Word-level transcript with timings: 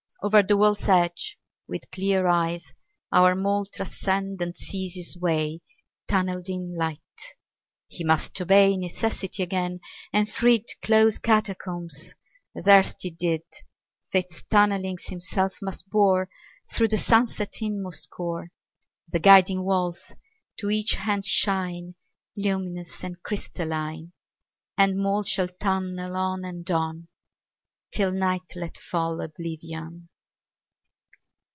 Over 0.23 0.43
the 0.43 0.55
world's 0.55 0.87
edge 0.87 1.39
with 1.67 1.89
clear 1.89 2.27
eyes 2.27 2.73
Our 3.11 3.33
mole 3.33 3.65
transcendent 3.65 4.55
sees 4.55 4.93
his 4.93 5.17
way 5.17 5.61
Tunnelled 6.07 6.47
in 6.47 6.75
light. 6.75 6.99
He 7.87 8.03
must 8.03 8.39
obey 8.39 8.77
Necessity 8.77 9.41
again 9.41 9.79
and 10.13 10.29
thrid 10.29 10.67
Close 10.83 11.17
catacombs 11.17 12.13
as 12.55 12.67
erst 12.67 12.97
he 13.01 13.09
did, 13.09 13.41
Fate's 14.11 14.43
tunnellings 14.43 15.07
himself 15.07 15.57
must 15.59 15.89
bore 15.89 16.29
Thorough 16.71 16.89
the 16.89 16.99
sunset's 16.99 17.59
inmost 17.59 18.11
core. 18.11 18.51
The 19.11 19.17
guiding 19.17 19.63
walls 19.63 20.13
to 20.57 20.69
each 20.69 20.91
hand 20.91 21.25
shine 21.25 21.95
Luminous 22.37 23.03
and 23.03 23.23
crystalline; 23.23 24.11
And 24.77 24.99
mole 24.99 25.23
shall 25.23 25.47
tunnel 25.47 26.15
on 26.15 26.45
and 26.45 26.69
on 26.69 27.07
Till 27.91 28.11
night 28.11 28.53
let 28.55 28.77
fall 28.77 29.19
oblivion. 29.19 30.07